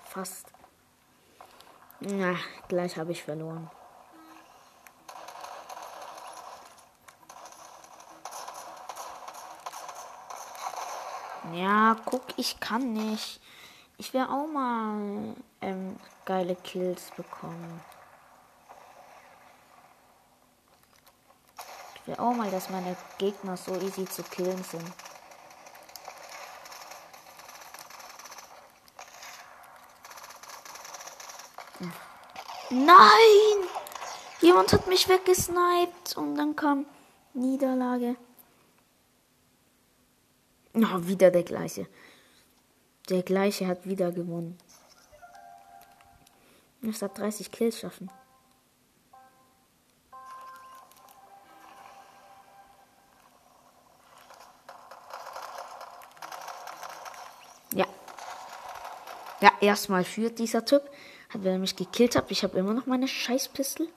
Fast. 0.05 0.47
Na, 1.99 2.37
gleich 2.69 2.97
habe 2.97 3.11
ich 3.11 3.25
verloren. 3.25 3.69
Ja, 11.55 11.97
guck, 12.05 12.23
ich 12.37 12.61
kann 12.61 12.93
nicht. 12.93 13.41
Ich 14.01 14.15
will 14.15 14.23
auch 14.23 14.47
mal 14.47 15.35
ähm, 15.61 15.97
geile 16.25 16.55
Kills 16.55 17.11
bekommen. 17.17 17.81
Ich 21.97 22.07
will 22.07 22.15
auch 22.15 22.33
mal, 22.33 22.49
dass 22.49 22.71
meine 22.71 22.97
Gegner 23.19 23.57
so 23.57 23.75
easy 23.75 24.07
zu 24.07 24.23
killen 24.23 24.63
sind. 24.63 24.85
Nein! 32.71 33.69
Jemand 34.41 34.73
hat 34.73 34.87
mich 34.87 35.09
weggesniped 35.09 36.17
und 36.17 36.37
dann 36.37 36.55
kam 36.55 36.87
Niederlage. 37.35 38.15
Oh, 40.75 41.07
wieder 41.07 41.33
der 41.33 41.43
gleiche. 41.43 41.89
Der 43.09 43.23
gleiche 43.23 43.67
hat 43.67 43.87
wieder 43.87 44.13
gewonnen. 44.13 44.59
Ich 46.81 46.87
muss 46.87 47.03
ab 47.03 47.15
30 47.15 47.51
Kills 47.51 47.81
schaffen. 47.81 48.11
Ja. 57.73 57.87
Ja, 59.41 59.53
erstmal 59.61 60.05
führt 60.05 60.39
dieser 60.39 60.65
Typ. 60.65 60.83
Hat, 61.31 61.45
er 61.45 61.59
mich 61.59 61.77
gekillt 61.77 62.15
hat, 62.15 62.31
ich 62.31 62.43
habe 62.43 62.59
immer 62.59 62.75
noch 62.75 62.87
meine 62.87 63.09
Scheißpistel. 63.09 63.89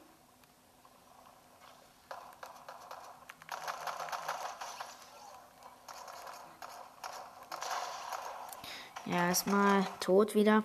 Erstmal 9.32 9.88
tot 10.02 10.36
wieder. 10.36 10.62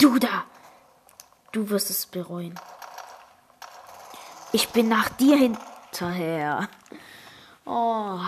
Du 0.00 0.18
da! 0.18 0.44
Du 1.52 1.70
wirst 1.70 1.88
es 1.88 2.04
bereuen. 2.06 2.58
Ich 4.50 4.70
bin 4.70 4.88
nach 4.88 5.08
dir 5.08 5.36
hinterher. 5.36 6.68
Oh. 7.64 8.18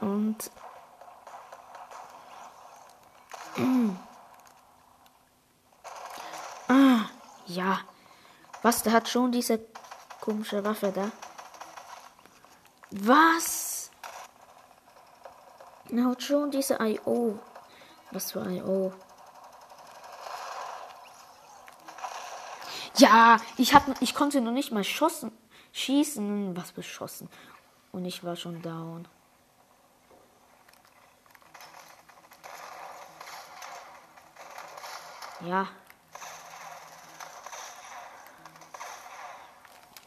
Und. 0.00 0.50
Mm. 3.56 3.90
Ah, 6.66 7.04
ja. 7.46 7.78
Was, 8.62 8.82
der 8.82 8.92
hat 8.92 9.08
schon 9.08 9.30
diese 9.30 9.60
komische 10.28 10.62
Waffe 10.62 10.92
da. 10.92 11.10
Was? 12.90 13.90
Er 15.90 16.04
hat 16.04 16.22
schon 16.22 16.50
diese 16.50 16.76
IO. 16.78 17.38
Was 18.10 18.32
für 18.32 18.40
IO? 18.40 18.92
Ja, 22.98 23.38
ich 23.56 23.72
hab, 23.74 24.02
ich 24.02 24.14
konnte 24.14 24.42
noch 24.42 24.52
nicht 24.52 24.70
mal 24.70 24.84
schossen, 24.84 25.32
schießen, 25.72 26.54
was 26.54 26.72
beschossen. 26.72 27.30
Und 27.92 28.04
ich 28.04 28.22
war 28.22 28.36
schon 28.36 28.60
down. 28.60 29.08
Ja. 35.40 35.68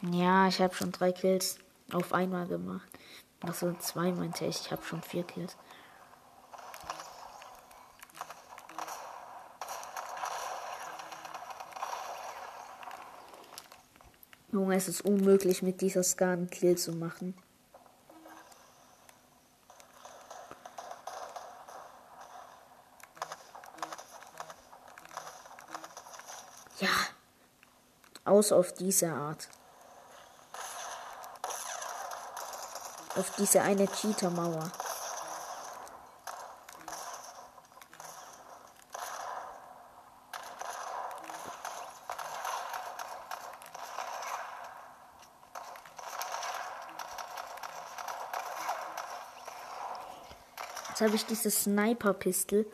Ja, 0.02 0.48
ich 0.48 0.60
habe 0.60 0.74
schon 0.74 0.92
drei 0.92 1.12
Kills 1.12 1.60
auf 1.94 2.12
einmal 2.12 2.48
gemacht. 2.48 2.90
Also 3.42 3.74
zwei 3.74 4.12
meinte 4.12 4.46
ich, 4.46 4.62
ich 4.62 4.72
habe 4.72 4.84
schon 4.84 5.04
vier 5.04 5.24
Kills. 5.24 5.56
Junge, 14.52 14.76
es 14.76 14.88
ist 14.88 15.02
unmöglich 15.02 15.62
mit 15.62 15.82
dieser 15.82 16.04
Scan 16.04 16.50
Kill 16.50 16.78
zu 16.78 16.94
machen. 16.94 17.36
Ja. 26.80 26.90
Aus 28.26 28.52
auf 28.52 28.74
diese 28.74 29.14
Art. 29.14 29.48
Auf 33.16 33.30
diese 33.38 33.62
eine 33.62 33.88
Cheater-Mauer. 33.88 34.72
Jetzt 50.90 51.02
habe 51.02 51.16
ich 51.16 51.26
diese 51.26 51.52
Sniper-Pistol. 51.52 52.66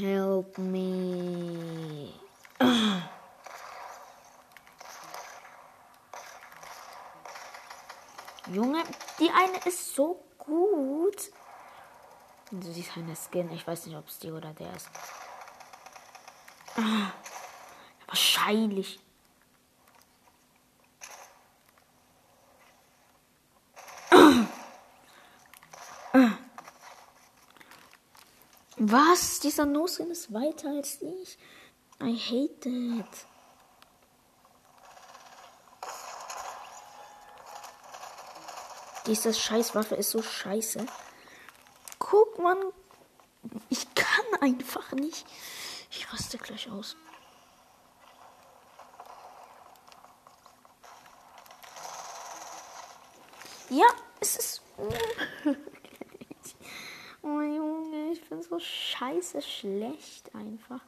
Help 0.00 0.58
me. 0.58 2.12
Junge, 8.52 8.82
die 9.18 9.30
eine 9.30 9.58
ist 9.64 9.94
so 9.94 10.22
gut. 10.36 11.30
Also 12.52 12.72
die 12.72 12.80
ist 12.80 12.96
eine 12.96 13.16
Skin. 13.32 13.50
Ich 13.52 13.66
weiß 13.66 13.86
nicht, 13.86 13.96
ob 13.96 14.06
es 14.08 14.18
die 14.18 14.30
oder 14.30 14.52
der 14.52 14.74
ist. 14.74 14.90
Ah, 16.76 17.10
wahrscheinlich. 18.06 19.00
Was? 28.76 29.40
Dieser 29.40 29.64
Nosin 29.64 30.10
ist 30.10 30.32
weiter 30.32 30.68
als 30.68 31.00
ich. 31.00 31.38
I 32.02 32.16
hate 32.16 32.68
it. 32.68 33.26
Diese 39.06 39.32
Scheißwaffe 39.32 39.94
ist 39.94 40.10
so 40.10 40.22
scheiße. 40.22 40.84
Guck, 41.98 42.38
man. 42.38 42.58
Einfach 44.42 44.90
nicht. 44.90 45.24
Ich 45.88 46.12
raste 46.12 46.36
gleich 46.36 46.68
aus. 46.68 46.96
Ja, 53.70 53.86
es 54.18 54.36
ist. 54.36 54.62
oh 57.22 57.40
Junge, 57.40 58.10
ich 58.10 58.28
bin 58.28 58.42
so 58.42 58.58
scheiße 58.58 59.40
schlecht 59.42 60.34
einfach. 60.34 60.80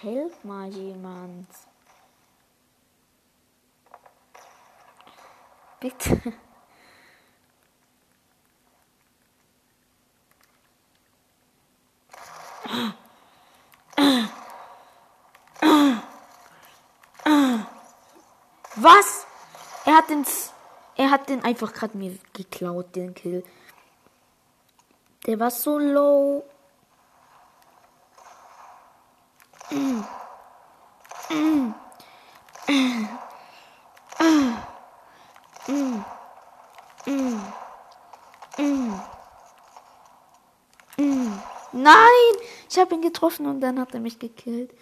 Helf 0.00 0.42
mal 0.42 0.68
jemand. 0.68 1.46
Bitte. 5.78 6.20
Was? 18.82 19.26
Er 19.84 19.91
hat 20.02 20.10
den. 20.10 20.26
Er 20.96 21.10
hat 21.10 21.28
den 21.28 21.42
einfach 21.42 21.72
gerade 21.72 21.96
mir 21.96 22.18
geklaut, 22.32 22.94
den 22.94 23.14
Kill. 23.14 23.44
Der 25.26 25.38
war 25.40 25.50
so 25.50 25.78
low. 25.78 26.44
Nein! 41.72 41.94
Ich 42.68 42.78
habe 42.78 42.94
ihn 42.94 43.02
getroffen 43.02 43.46
und 43.46 43.60
dann 43.60 43.80
hat 43.80 43.94
er 43.94 44.00
mich 44.00 44.18
gekillt. 44.18 44.72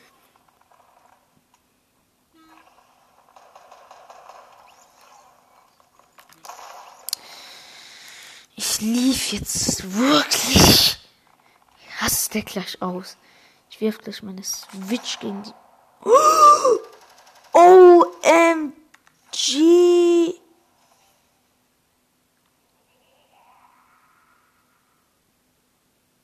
Lief 8.81 9.33
jetzt 9.33 9.95
wirklich. 9.95 10.99
Ich 11.79 12.01
hasse 12.01 12.31
der 12.31 12.43
gleich 12.43 12.81
aus. 12.81 13.19
Ich 13.69 13.81
wirf 13.81 13.99
gleich 13.99 14.23
meine 14.23 14.43
Switch 14.43 15.19
gegen 15.21 15.43
die. 15.43 15.53
OMG! 17.53 18.75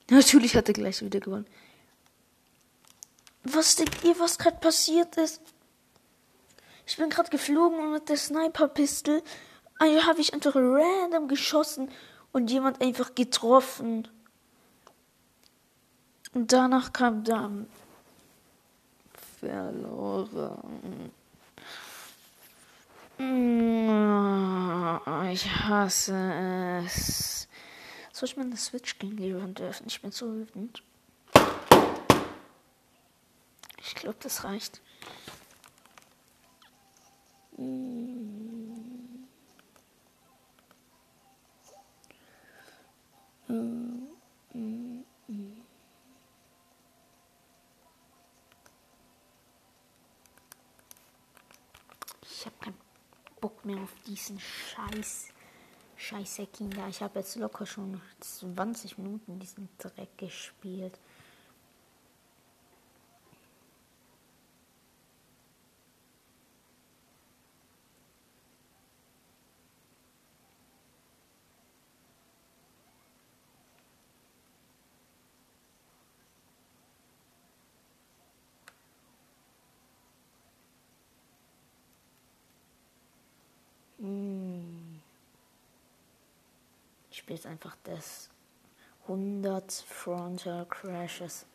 Natürlich 0.09 0.55
hat 0.55 0.67
er 0.67 0.73
gleich 0.73 1.01
wieder 1.01 1.19
gewonnen. 1.19 1.45
Was 3.43 3.75
denkt 3.75 4.03
ihr, 4.03 4.19
was 4.19 4.39
gerade 4.39 4.57
passiert 4.57 5.15
ist? 5.17 5.41
Ich 6.87 6.97
bin 6.97 7.09
gerade 7.09 7.29
geflogen 7.29 7.77
und 7.79 7.91
mit 7.91 8.09
der 8.09 8.17
Sniper-Pistol 8.17 9.21
also 9.79 10.05
habe 10.05 10.21
ich 10.21 10.33
einfach 10.33 10.55
random 10.55 11.27
geschossen 11.27 11.91
und 12.37 12.51
jemand 12.51 12.81
einfach 12.81 13.15
getroffen. 13.15 14.07
Und 16.33 16.53
danach 16.53 16.93
kam 16.93 17.23
dann 17.23 17.67
verloren. 19.39 21.11
Ich 25.31 25.49
hasse 25.51 26.83
es. 26.85 27.47
Soll 28.11 28.29
ich 28.29 28.37
mal 28.37 28.45
eine 28.45 28.57
Switch 28.57 28.99
gegen 28.99 29.17
Leon 29.17 29.55
dürfen? 29.55 29.87
Ich 29.87 29.99
bin 30.03 30.11
so 30.11 30.31
wütend. 30.31 30.83
Ich 33.79 33.95
glaube, 33.95 34.17
das 34.21 34.43
reicht. 34.43 34.79
Ich 43.49 43.55
habe 52.45 52.55
keinen 52.59 52.77
Bock 53.39 53.63
mehr 53.63 53.77
auf 53.77 53.93
diesen 54.05 54.37
Scheiß. 54.39 55.29
Scheiße 55.95 56.47
Kinder. 56.47 56.89
Ich 56.89 57.01
habe 57.01 57.19
jetzt 57.19 57.37
locker 57.37 57.65
schon 57.65 58.01
20 58.19 58.97
Minuten 58.97 59.39
diesen 59.39 59.69
Dreck 59.77 60.17
gespielt. 60.17 60.99
Ich 87.17 87.21
spiele 87.21 87.37
jetzt 87.37 87.47
einfach 87.47 87.75
das 87.83 88.29
100 89.07 89.71
Frontal 89.71 90.67
Crashes. 90.67 91.47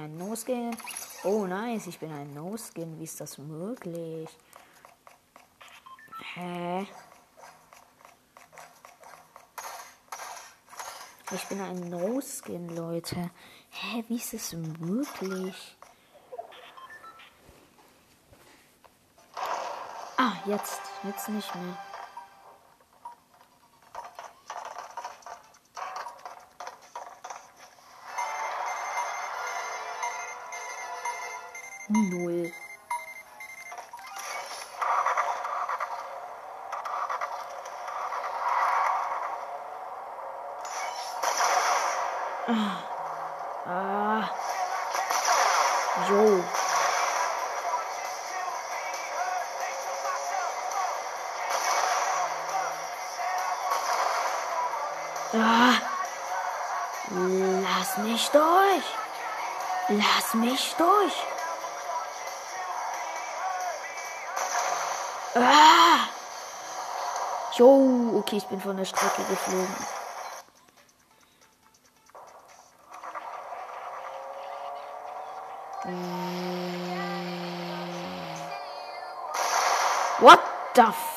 Ein 0.00 0.16
No-Skin. 0.16 0.76
Oh, 1.24 1.46
nice, 1.46 1.86
ich 1.86 1.98
bin 1.98 2.12
ein 2.12 2.32
No-Skin. 2.34 2.98
Wie 2.98 3.04
ist 3.04 3.20
das 3.20 3.38
möglich? 3.38 4.28
Hä? 6.34 6.86
Ich 11.32 11.44
bin 11.48 11.60
ein 11.60 11.88
No-Skin, 11.88 12.74
Leute. 12.74 13.30
Hä, 13.70 14.04
wie 14.08 14.16
ist 14.16 14.32
das 14.32 14.52
möglich? 14.52 15.76
Ah, 20.16 20.32
jetzt. 20.46 20.80
Jetzt 21.04 21.28
nicht 21.28 21.54
mehr. 21.54 21.89
Null. 31.92 32.52
Ah. 42.46 42.78
Ah. 43.66 44.30
Jo. 46.08 46.44
Ah. 55.34 55.74
Lass 57.10 57.98
mich 57.98 58.28
durch. 58.28 58.84
Lass 59.88 60.34
mich 60.34 60.74
durch. 60.78 61.39
Ah! 65.34 66.08
Jo, 67.56 68.18
okay, 68.18 68.38
ich 68.38 68.46
bin 68.46 68.60
von 68.60 68.76
der 68.76 68.84
Strecke 68.84 69.22
geflogen. 69.22 69.86
What 80.20 80.40
the 80.74 80.82
f 80.82 81.09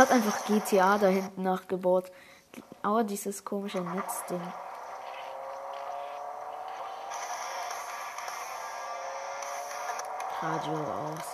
hat 0.00 0.10
einfach 0.10 0.44
GTA 0.46 0.96
da 0.98 1.08
hinten 1.08 1.42
nachgebaut. 1.42 2.10
Aber 2.82 3.04
dieses 3.04 3.44
komische 3.44 3.80
Netzding. 3.80 4.40
Radio 10.40 10.72
aus. 10.72 11.26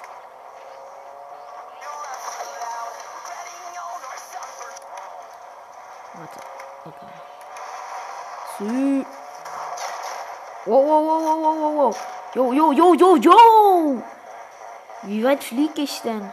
Warte, 6.14 6.40
egal. 6.86 7.12
Sü. 8.58 9.04
Wow, 10.64 10.84
wow, 10.84 11.04
wow, 11.06 11.22
wow, 11.22 11.42
wow, 11.42 11.56
wow, 11.60 11.76
wow. 11.76 11.96
Jo, 12.34 12.52
jo, 12.52 12.72
jo, 12.72 12.94
jo, 12.94 13.16
jo. 13.16 14.02
Wie 15.02 15.22
weit 15.22 15.44
fliege 15.44 15.82
ich 15.82 16.02
denn? 16.02 16.32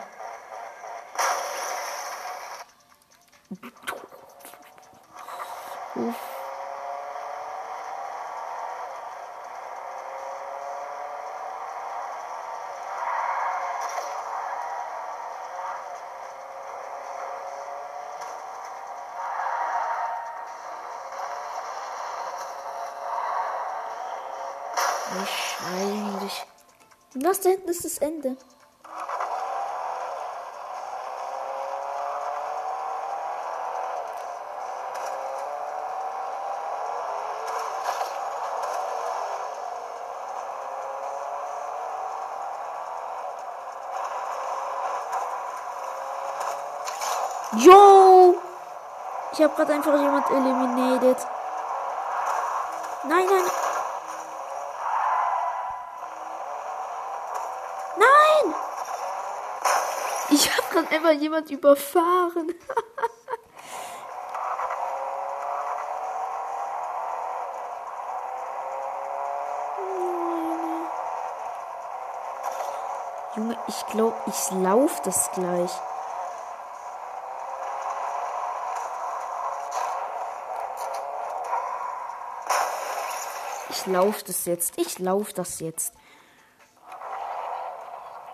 Uff. 5.95 6.15
Wahrscheinlich. 25.15 26.45
Das 27.33 27.41
da 27.41 27.49
hinten 27.49 27.69
ist 27.69 27.83
das 27.83 27.97
Ende. 27.97 28.37
Yo! 47.57 48.35
Ich 49.31 49.41
habe 49.41 49.55
gerade 49.55 49.73
einfach 49.73 49.99
jemand 49.99 50.29
eliminated. 50.29 51.17
Nein, 53.05 53.25
nein. 53.25 53.43
Nein! 53.43 53.52
Einfach 60.93 61.13
jemand 61.13 61.49
überfahren. 61.49 62.53
ich 73.67 73.85
glaube, 73.87 74.15
ich 74.27 74.51
laufe 74.51 75.01
das 75.03 75.31
gleich. 75.31 75.71
Ich 83.69 83.87
laufe 83.87 84.23
das 84.25 84.45
jetzt. 84.45 84.77
Ich 84.77 84.99
laufe 84.99 85.33
das 85.33 85.59
jetzt. 85.59 85.91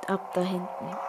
Ab 0.07 0.33
da 0.33 0.41
hinten. 0.41 1.08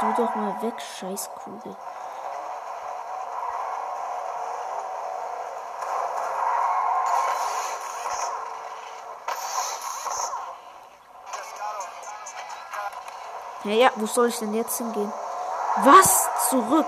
Du 0.00 0.12
doch 0.22 0.34
mal 0.34 0.62
weg, 0.62 0.74
Scheißkugel. 0.80 1.76
Ja, 13.64 13.72
ja, 13.72 13.90
wo 13.96 14.06
soll 14.06 14.28
ich 14.28 14.38
denn 14.38 14.54
jetzt 14.54 14.76
hingehen? 14.78 15.12
Was? 15.78 16.28
Zurück? 16.48 16.86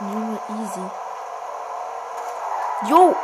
Junge, 0.00 0.38
easy. 0.48 0.90
Jo! 2.88 3.14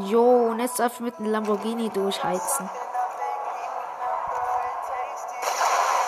Jo, 0.00 0.50
und 0.50 0.60
jetzt 0.60 0.78
darf 0.78 0.94
ich 0.94 1.00
mit 1.00 1.18
dem 1.18 1.26
Lamborghini 1.26 1.88
durchheizen. 1.90 2.68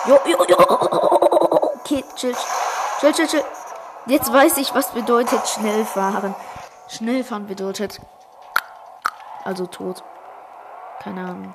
Jo, 0.05 0.19
jo, 0.25 0.45
jo. 0.45 0.57
Okay, 1.79 2.03
chill. 2.15 2.35
Chill, 2.99 3.13
chill, 3.13 3.27
chill. 3.27 3.45
Jetzt 4.07 4.31
weiß 4.31 4.57
ich, 4.57 4.73
was 4.73 4.91
bedeutet 4.91 5.47
schnell 5.47 5.85
fahren. 5.85 6.35
Schnell 6.87 7.23
fahren 7.23 7.47
bedeutet. 7.47 7.99
Also 9.43 9.65
tot. 9.65 10.03
Keine 10.99 11.21
Ahnung. 11.21 11.53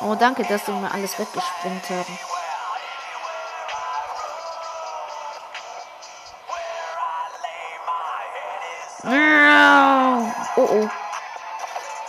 Oh, 0.00 0.14
danke, 0.14 0.44
dass 0.44 0.64
du 0.64 0.72
mir 0.72 0.92
alles 0.92 1.18
weggesprengt 1.18 1.90
haben. 1.90 2.18
Oh 10.70 10.74
oh. 10.82 10.88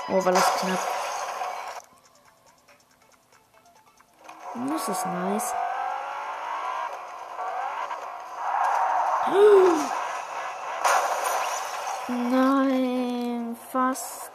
Oh, 0.09 0.25
war 0.25 0.31
das 0.31 0.55
knapp. 0.55 0.79
Das 4.67 4.87
ist 4.89 5.05
nice. 5.05 5.53
Nein, 12.07 13.57
fast. 13.71 14.31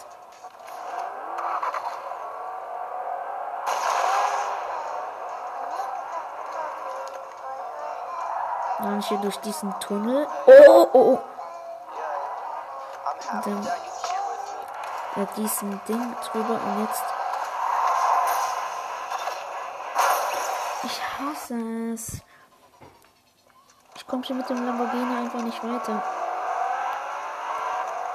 Dann 8.78 9.00
hier 9.02 9.18
durch 9.18 9.36
diesen 9.40 9.78
Tunnel. 9.80 10.26
Oh, 10.46 10.52
oh, 10.68 10.88
oh. 10.92 11.18
Dann 13.44 13.68
ja, 15.16 15.24
diesen 15.36 15.80
Ding 15.86 16.16
drüber 16.22 16.60
und 16.60 16.80
jetzt. 16.80 17.02
Ich 20.84 21.00
hasse 21.18 21.54
es. 21.92 22.20
Ich 23.96 24.06
komme 24.06 24.22
hier 24.24 24.36
mit 24.36 24.48
dem 24.50 24.66
Lamborghini 24.66 25.16
einfach 25.16 25.40
nicht 25.40 25.62
weiter. 25.62 26.02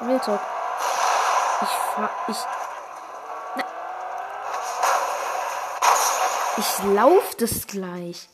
Real 0.02 0.20
Talk. 0.20 0.42
Ich 1.62 1.70
fahr. 1.70 2.10
Ich. 2.28 2.38
Na. 3.56 3.64
Ich 6.58 6.84
lauf 6.84 7.36
das 7.36 7.68
gleich. 7.68 8.30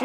Oh. 0.00 0.04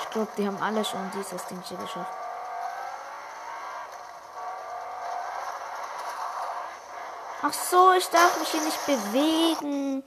Ich 0.00 0.10
glaube, 0.10 0.32
die 0.36 0.46
haben 0.46 0.60
alle 0.60 0.84
schon 0.84 1.10
dieses 1.12 1.44
Ding 1.46 1.62
hier 1.62 1.76
geschafft. 1.76 2.12
Ach 7.42 7.52
so, 7.52 7.92
ich 7.92 8.08
darf 8.08 8.36
mich 8.38 8.48
hier 8.48 8.62
nicht 8.62 8.84
bewegen. 8.86 10.02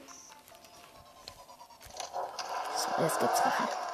So, 2.75 3.01
jetzt 3.01 3.19
gibt's 3.19 3.45
Rache. 3.45 3.88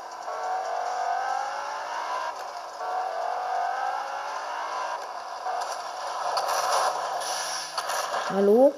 Hallo? 8.27 8.73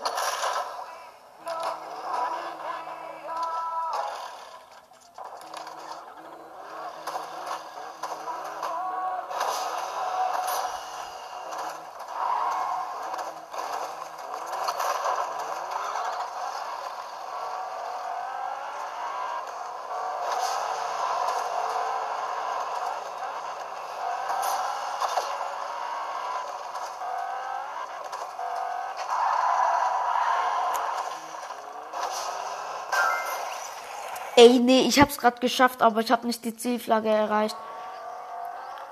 Ey, 34.47 34.59
nee, 34.59 34.87
ich 34.87 35.01
hab's 35.01 35.17
gerade 35.17 35.41
geschafft, 35.41 35.81
aber 35.81 35.99
ich 35.99 36.09
habe 36.09 36.25
nicht 36.25 36.45
die 36.45 36.55
Zielflagge 36.55 37.09
erreicht. 37.09 37.57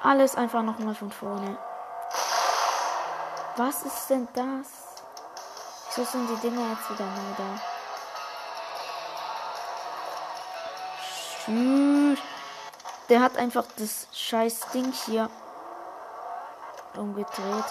Alles 0.04 0.36
einfach 0.36 0.62
nochmal 0.64 0.96
von 0.96 1.10
vorne. 1.10 1.58
Was 3.56 3.84
ist 3.84 4.10
denn 4.10 4.28
das? 4.34 4.68
Wieso 5.96 6.12
sind 6.12 6.30
die 6.30 6.42
Dinger 6.42 6.72
jetzt 6.72 6.90
wieder 6.90 7.06
neu 7.06 7.36
da? 7.38 7.62
Tschüss. 11.46 12.20
Der 13.08 13.22
hat 13.22 13.38
einfach 13.38 13.64
das 13.78 14.08
scheiß 14.12 14.60
Ding 14.74 14.92
hier 15.06 15.30
umgedreht. 16.98 17.66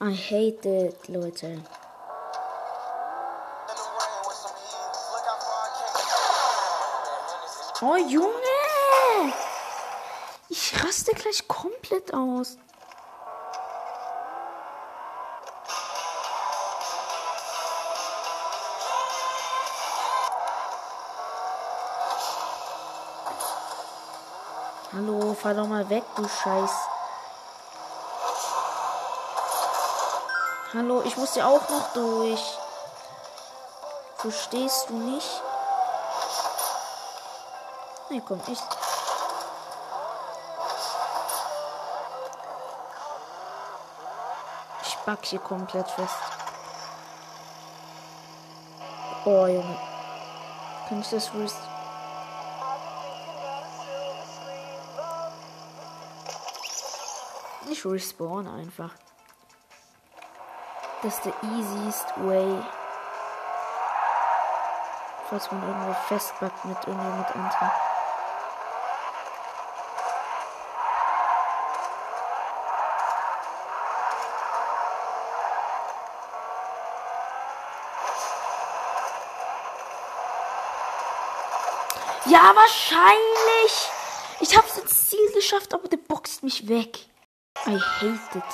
I 0.00 0.14
hate 0.14 0.68
it, 0.68 1.08
Leute. 1.08 1.62
Oh, 7.86 7.96
Junge! 7.96 9.34
Ich 10.48 10.82
raste 10.82 11.12
gleich 11.12 11.46
komplett 11.46 12.14
aus. 12.14 12.56
Hallo, 24.94 25.34
fahr 25.34 25.52
doch 25.52 25.66
mal 25.66 25.86
weg, 25.90 26.04
du 26.16 26.26
Scheiß. 26.26 26.70
Hallo, 30.72 31.02
ich 31.04 31.18
muss 31.18 31.34
ja 31.34 31.48
auch 31.48 31.68
noch 31.68 31.92
durch. 31.92 32.58
Verstehst 34.16 34.88
du 34.88 34.94
nicht? 34.94 35.42
Nee, 38.14 38.22
komm, 38.24 38.40
ich. 38.46 38.60
Ich 44.82 44.96
back 44.98 45.18
hier 45.24 45.40
komplett 45.40 45.90
fest. 45.90 46.14
Oh, 49.24 49.46
Junge. 49.46 49.78
Kann 50.88 51.00
ich 51.00 51.10
das 51.10 51.34
rest 51.34 51.58
Ich 57.68 57.84
respawn 57.84 58.46
einfach. 58.46 58.90
Das 61.02 61.14
ist 61.14 61.24
der 61.24 61.34
easiest 61.42 62.06
way. 62.18 62.62
Falls 65.28 65.50
man 65.50 65.66
irgendwo 65.66 65.94
festbackt 66.06 66.64
mit 66.64 66.78
irgendjemand 66.86 67.34
anderem. 67.34 67.70
Ja, 82.34 82.52
wahrscheinlich. 82.56 83.90
Ich 84.40 84.56
hab's 84.56 84.76
ins 84.76 85.08
Ziel 85.08 85.32
geschafft, 85.34 85.72
aber 85.72 85.86
der 85.86 85.98
boxt 85.98 86.42
mich 86.42 86.66
weg. 86.66 86.98
I 87.64 87.78
hate 87.78 88.38
it. 88.38 88.44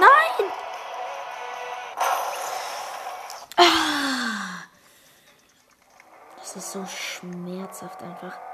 Nein! 0.00 0.52
Ah. 3.58 4.64
Das 6.38 6.56
ist 6.56 6.72
so 6.72 6.86
schmerzhaft 6.86 8.02
einfach. 8.02 8.53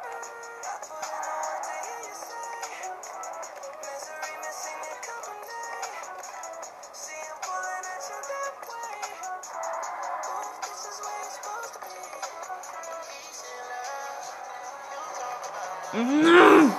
Habe 15.93 16.70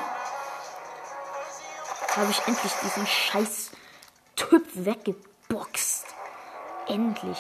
ich 2.30 2.42
endlich 2.48 2.72
diesen 2.84 3.06
scheiß 3.06 3.72
Typ 4.38 4.64
weggeboxt. 4.74 6.06
Endlich. 6.88 7.38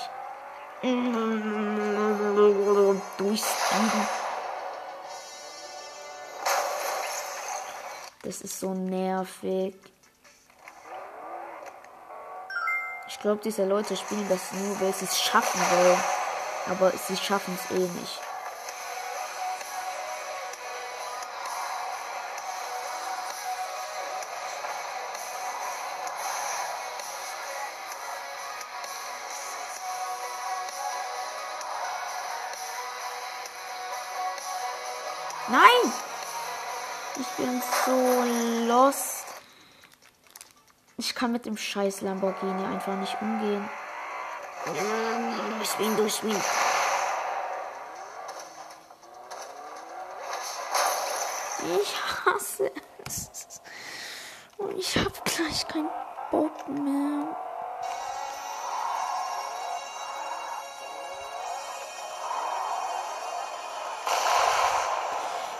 Durchspeeden. 3.17 4.07
Das 8.23 8.41
ist 8.41 8.59
so 8.59 8.73
nervig. 8.73 9.75
Ich 13.07 13.19
glaube, 13.19 13.41
diese 13.43 13.65
Leute 13.65 13.95
spielen 13.95 14.27
das 14.29 14.51
nur, 14.53 14.79
weil 14.81 14.93
sie 14.93 15.05
es 15.05 15.19
schaffen 15.21 15.59
wollen. 15.59 15.99
Aber 16.69 16.91
sie 16.91 17.17
schaffen 17.17 17.57
es 17.59 17.71
eh 17.75 17.79
nicht. 17.79 18.19
Kann 41.21 41.33
mit 41.33 41.45
dem 41.45 41.55
scheiß 41.55 42.01
Lamborghini 42.01 42.65
einfach 42.65 42.95
nicht 42.95 43.15
umgehen. 43.21 43.69
Durchwin, 45.59 45.95
durchwin. 45.95 46.41
Ich 51.79 52.25
hasse 52.25 52.71
es. 53.05 53.61
Und 54.57 54.79
ich 54.79 54.97
hab 54.97 55.23
gleich 55.23 55.67
keinen 55.67 55.91
Bock 56.31 56.67
mehr. 56.67 57.35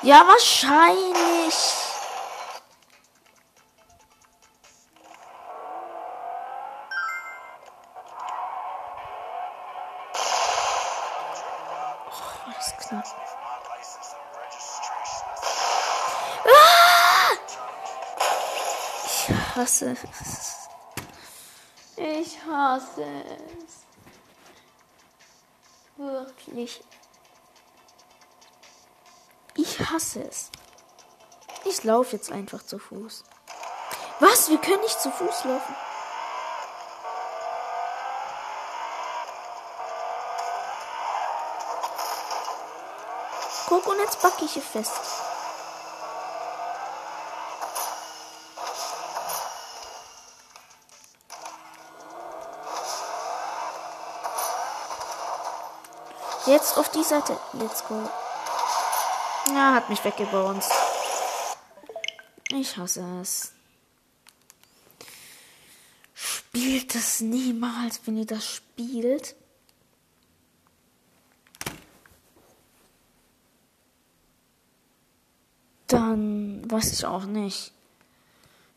Ja, 0.01 0.26
wahrscheinlich. 0.28 1.80
Das 12.45 12.77
knapp. 12.77 13.05
Ah! 16.45 17.37
Ich 19.05 19.29
hasse 19.55 19.91
es. 19.91 20.69
Ich 21.95 22.43
hasse 22.45 23.03
es. 23.03 23.85
Wirklich. 25.97 26.83
Ich 29.55 29.79
hasse 29.79 30.23
es. 30.23 30.49
Ich 31.65 31.83
laufe 31.83 32.15
jetzt 32.15 32.31
einfach 32.31 32.63
zu 32.63 32.79
Fuß. 32.79 33.23
Was? 34.19 34.49
Wir 34.49 34.57
können 34.57 34.81
nicht 34.81 34.99
zu 34.99 35.11
Fuß 35.11 35.43
laufen. 35.45 35.75
Guck, 43.72 43.88
und 43.88 43.99
jetzt 43.99 44.22
backe 44.22 44.43
ich 44.43 44.51
hier 44.51 44.61
fest. 44.61 44.91
Jetzt 56.47 56.78
auf 56.78 56.89
die 56.89 57.01
Seite. 57.01 57.39
Let's 57.53 57.86
go. 57.86 58.09
Ja, 59.53 59.76
hat 59.76 59.89
mich 59.89 60.03
weggebounced. 60.03 60.74
Ich 62.49 62.76
hasse 62.76 63.05
es. 63.22 63.53
Spielt 66.13 66.93
das 66.93 67.22
niemals, 67.22 68.01
wenn 68.05 68.17
ihr 68.17 68.26
das 68.26 68.45
spielt. 68.45 69.34
Dann 75.91 76.61
weiß 76.72 76.93
ich 76.93 77.05
auch 77.05 77.26
nicht. 77.26 77.74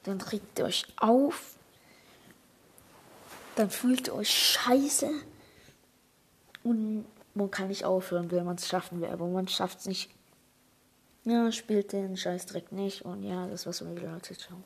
Dann 0.02 0.20
regt 0.20 0.58
ihr 0.58 0.66
euch 0.66 0.86
auf. 0.96 1.56
Dann 3.56 3.70
fühlt 3.70 4.08
ihr 4.08 4.14
euch 4.14 4.30
scheiße. 4.30 5.10
Und 6.62 7.06
man 7.34 7.50
kann 7.50 7.68
nicht 7.68 7.84
aufhören, 7.84 8.30
wenn 8.30 8.44
man 8.44 8.56
es 8.56 8.68
schaffen 8.68 9.00
will, 9.00 9.08
aber 9.08 9.26
man 9.26 9.48
schafft 9.48 9.80
es 9.80 9.86
nicht. 9.86 10.10
Ja, 11.24 11.50
spielt 11.52 11.92
den 11.92 12.16
Scheißdreck 12.16 12.72
nicht. 12.72 13.02
Und 13.02 13.22
ja, 13.22 13.46
das 13.46 13.66
war's 13.66 13.80
mal 13.80 13.96
wieder. 13.96 14.20
Ciao. 14.22 14.62